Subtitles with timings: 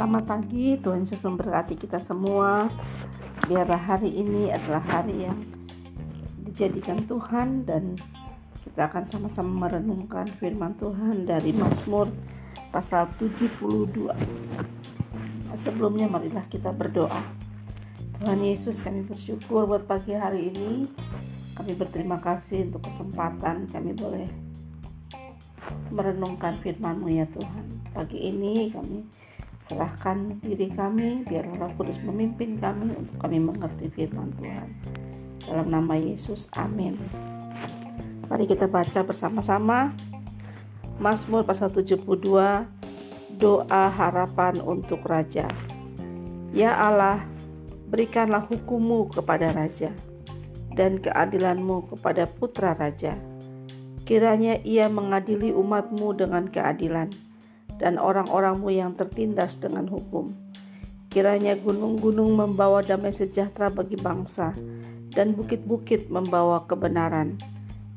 [0.00, 2.72] Selamat pagi, Tuhan Yesus memberkati kita semua.
[3.44, 5.36] Biarlah hari ini adalah hari yang
[6.40, 8.00] dijadikan Tuhan dan
[8.64, 12.08] kita akan sama-sama merenungkan firman Tuhan dari Mazmur
[12.72, 13.92] pasal 72.
[15.52, 17.20] Sebelumnya marilah kita berdoa.
[18.24, 20.88] Tuhan Yesus kami bersyukur buat pagi hari ini.
[21.52, 24.32] Kami berterima kasih untuk kesempatan kami boleh
[25.92, 27.92] merenungkan firman-Mu ya Tuhan.
[27.92, 29.28] Pagi ini kami
[29.60, 34.68] Serahkan diri kami, biarlah Roh Kudus memimpin kami untuk kami mengerti firman Tuhan.
[35.44, 36.96] Dalam nama Yesus, amin.
[38.24, 39.92] Mari kita baca bersama-sama
[40.96, 42.08] Mazmur pasal 72
[43.36, 45.50] Doa harapan untuk Raja
[46.56, 47.20] Ya Allah,
[47.90, 49.92] berikanlah hukummu kepada Raja
[50.74, 53.14] dan keadilanmu kepada putra Raja.
[54.08, 57.29] Kiranya ia mengadili umatmu dengan keadilan
[57.80, 60.36] dan orang-orangmu yang tertindas dengan hukum.
[61.10, 64.54] Kiranya gunung-gunung membawa damai sejahtera bagi bangsa,
[65.10, 67.34] dan bukit-bukit membawa kebenaran.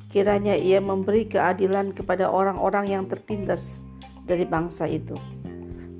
[0.10, 3.86] Kiranya ia memberi keadilan kepada orang-orang yang tertindas
[4.26, 5.14] dari bangsa itu,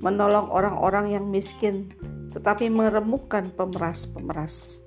[0.02, 1.92] menolong orang-orang yang miskin,
[2.34, 4.82] tetapi meremukkan pemeras-pemeras.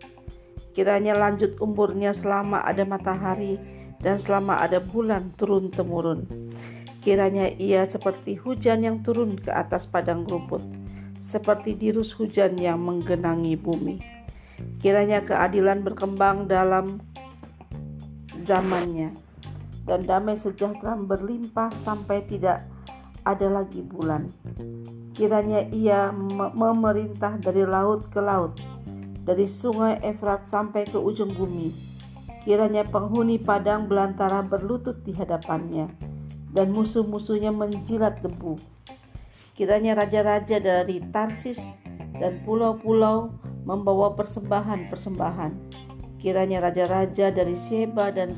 [0.75, 3.55] Kiranya lanjut umurnya selama ada matahari
[4.03, 6.27] dan selama ada bulan turun-temurun
[7.07, 10.59] Kiranya ia seperti hujan yang turun ke atas padang rumput,
[11.23, 14.03] seperti dirus hujan yang menggenangi bumi.
[14.83, 16.99] Kiranya keadilan berkembang dalam
[18.35, 19.15] zamannya,
[19.87, 22.67] dan damai sejahtera berlimpah sampai tidak
[23.23, 24.27] ada lagi bulan.
[25.15, 26.11] Kiranya ia
[26.59, 28.59] memerintah dari laut ke laut,
[29.23, 31.71] dari sungai Efrat sampai ke ujung bumi.
[32.43, 36.06] Kiranya penghuni padang belantara berlutut di hadapannya
[36.51, 38.55] dan musuh-musuhnya menjilat debu.
[39.57, 41.81] Kiranya raja-raja dari Tarsis
[42.21, 43.33] dan pulau-pulau
[43.65, 45.51] membawa persembahan-persembahan.
[46.21, 48.37] Kiranya raja-raja dari Seba dan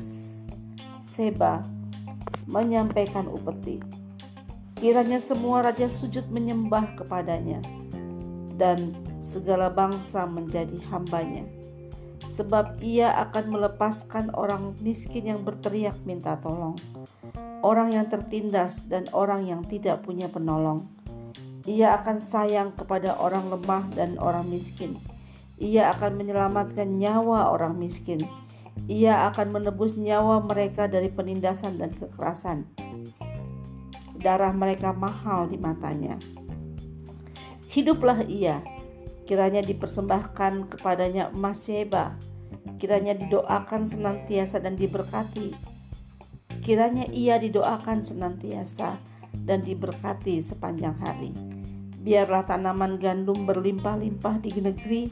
[1.00, 1.60] Seba
[2.48, 3.80] menyampaikan upeti.
[4.80, 7.60] Kiranya semua raja sujud menyembah kepadanya
[8.56, 11.44] dan segala bangsa menjadi hambanya.
[12.24, 16.78] Sebab ia akan melepaskan orang miskin yang berteriak minta tolong
[17.60, 20.88] orang yang tertindas dan orang yang tidak punya penolong.
[21.68, 24.96] Ia akan sayang kepada orang lemah dan orang miskin.
[25.60, 28.24] Ia akan menyelamatkan nyawa orang miskin.
[28.88, 32.64] Ia akan menebus nyawa mereka dari penindasan dan kekerasan.
[34.16, 36.16] Darah mereka mahal di matanya.
[37.68, 38.64] Hiduplah ia,
[39.28, 42.16] kiranya dipersembahkan kepadanya emas seba,
[42.80, 45.79] kiranya didoakan senantiasa dan diberkati
[46.60, 49.00] Kiranya ia didoakan senantiasa
[49.32, 51.32] dan diberkati sepanjang hari.
[52.00, 55.02] Biarlah tanaman gandum berlimpah-limpah di negeri,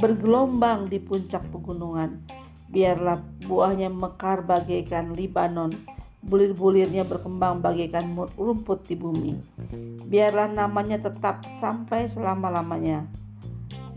[0.00, 2.24] bergelombang di puncak pegunungan.
[2.72, 5.72] Biarlah buahnya mekar bagaikan Libanon,
[6.24, 9.36] bulir-bulirnya berkembang bagaikan rumput di bumi.
[10.08, 13.04] Biarlah namanya tetap sampai selama-lamanya.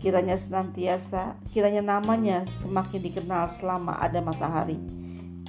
[0.00, 5.00] Kiranya senantiasa, kiranya namanya semakin dikenal selama ada matahari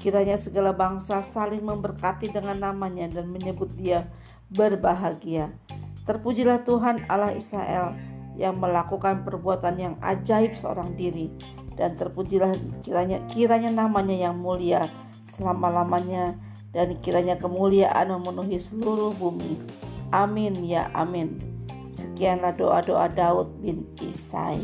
[0.01, 4.09] Kiranya segala bangsa saling memberkati dengan namanya dan menyebut dia
[4.49, 5.53] berbahagia.
[6.09, 7.93] Terpujilah Tuhan Allah Israel
[8.33, 11.29] yang melakukan perbuatan yang ajaib seorang diri
[11.77, 12.51] dan terpujilah
[12.81, 14.89] kiranya kiranya namanya yang mulia
[15.29, 16.33] selama-lamanya
[16.73, 19.59] dan kiranya kemuliaan memenuhi seluruh bumi.
[20.09, 21.39] Amin ya amin.
[21.91, 24.63] Sekianlah doa-doa Daud bin Isai.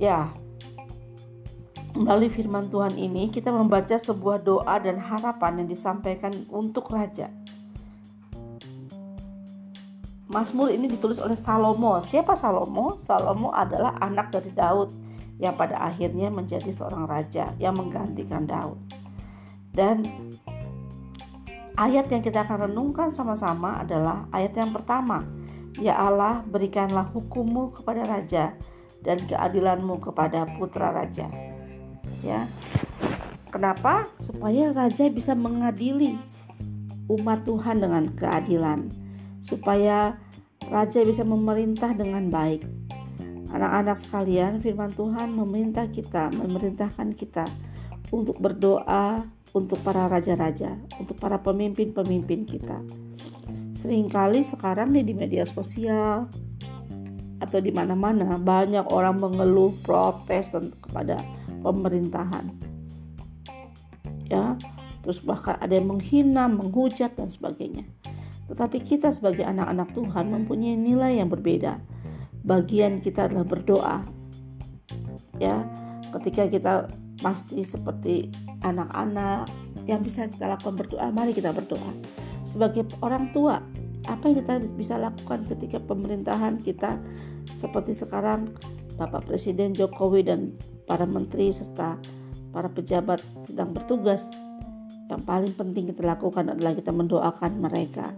[0.00, 0.32] Ya,
[1.92, 7.28] Melalui firman Tuhan ini, kita membaca sebuah doa dan harapan yang disampaikan untuk raja.
[10.32, 12.00] Mazmur ini ditulis oleh Salomo.
[12.00, 12.96] Siapa Salomo?
[12.96, 14.88] Salomo adalah anak dari Daud
[15.36, 18.80] yang pada akhirnya menjadi seorang raja yang menggantikan Daud.
[19.68, 20.08] Dan
[21.76, 25.28] ayat yang kita akan renungkan sama-sama adalah ayat yang pertama.
[25.76, 28.56] Ya Allah, berikanlah hukummu kepada raja
[29.04, 31.51] dan keadilanmu kepada putra raja
[32.24, 32.48] ya.
[33.52, 34.08] Kenapa?
[34.16, 36.16] Supaya raja bisa mengadili
[37.12, 38.88] umat Tuhan dengan keadilan.
[39.44, 40.16] Supaya
[40.72, 42.64] raja bisa memerintah dengan baik.
[43.52, 47.44] Anak-anak sekalian firman Tuhan memerintah kita memerintahkan kita
[48.08, 52.80] untuk berdoa untuk para raja-raja untuk para pemimpin-pemimpin kita.
[53.76, 56.32] Seringkali sekarang nih di media sosial
[57.42, 61.20] atau di mana-mana banyak orang mengeluh protes kepada
[61.62, 62.50] pemerintahan
[64.26, 64.58] ya
[65.02, 67.86] terus bahkan ada yang menghina menghujat dan sebagainya
[68.52, 71.80] Tetapi kita sebagai anak-anak Tuhan mempunyai nilai yang berbeda.
[72.44, 74.04] Bagian kita adalah berdoa.
[75.40, 75.64] Ya,
[76.12, 76.92] ketika kita
[77.24, 78.28] masih seperti
[78.60, 79.48] anak-anak
[79.88, 81.96] yang bisa kita lakukan berdoa, mari kita berdoa.
[82.44, 83.64] Sebagai orang tua,
[84.04, 87.00] apa yang kita bisa lakukan ketika pemerintahan kita
[87.54, 88.52] seperti sekarang
[89.02, 90.54] Bapak Presiden Jokowi dan
[90.86, 91.98] para menteri serta
[92.54, 94.30] para pejabat sedang bertugas.
[95.10, 98.14] Yang paling penting kita lakukan adalah kita mendoakan mereka.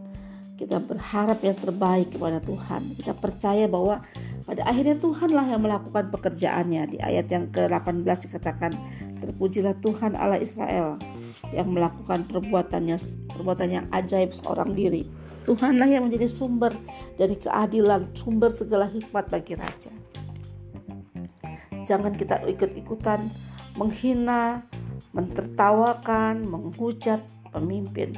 [0.60, 3.00] Kita berharap yang terbaik kepada Tuhan.
[3.00, 4.04] Kita percaya bahwa
[4.44, 6.82] pada akhirnya Tuhanlah yang melakukan pekerjaannya.
[6.92, 8.76] Di ayat yang ke-18 dikatakan
[9.24, 11.00] terpujilah Tuhan Allah Israel
[11.56, 13.00] yang melakukan perbuatannya
[13.32, 15.08] perbuatan yang ajaib seorang diri.
[15.48, 16.76] Tuhanlah yang menjadi sumber
[17.16, 20.03] dari keadilan sumber segala hikmat bagi raja
[21.84, 23.30] jangan kita ikut-ikutan
[23.78, 24.64] menghina,
[25.14, 27.22] mentertawakan, menghujat
[27.54, 28.14] pemimpin.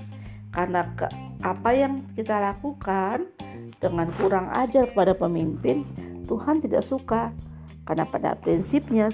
[0.53, 1.09] Karena ke,
[1.45, 3.29] apa yang kita lakukan
[3.77, 5.85] dengan kurang ajar kepada pemimpin,
[6.25, 7.33] Tuhan tidak suka.
[7.87, 9.13] Karena pada prinsipnya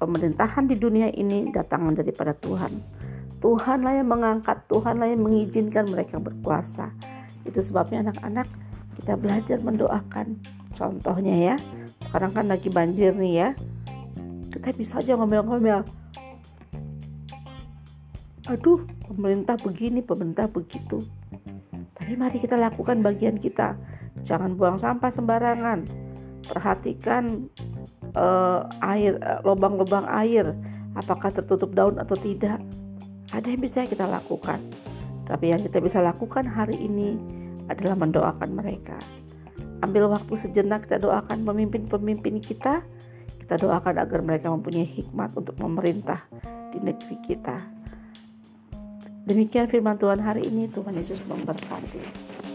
[0.00, 2.80] pemerintahan di dunia ini datangan daripada Tuhan.
[3.36, 6.88] Tuhanlah yang mengangkat, Tuhanlah yang mengizinkan mereka berkuasa.
[7.44, 8.48] Itu sebabnya anak-anak
[8.96, 10.40] kita belajar mendoakan.
[10.72, 11.56] Contohnya ya,
[12.02, 13.48] sekarang kan lagi banjir nih ya.
[14.52, 15.84] Kita bisa aja ngomel-ngomel.
[18.46, 21.02] Aduh pemerintah begini pemerintah begitu.
[21.96, 23.74] Tapi mari kita lakukan bagian kita.
[24.22, 25.84] Jangan buang sampah sembarangan.
[26.46, 27.50] Perhatikan
[28.14, 30.54] uh, air uh, lubang-lubang air.
[30.94, 32.62] Apakah tertutup daun atau tidak?
[33.34, 34.62] Ada yang bisa kita lakukan.
[35.26, 37.18] Tapi yang kita bisa lakukan hari ini
[37.66, 38.94] adalah mendoakan mereka
[39.84, 42.84] ambil waktu sejenak kita doakan pemimpin-pemimpin kita.
[43.36, 46.26] Kita doakan agar mereka mempunyai hikmat untuk memerintah
[46.74, 47.56] di negeri kita.
[49.26, 50.70] Demikian firman Tuhan hari ini.
[50.70, 52.45] Tuhan Yesus memberkati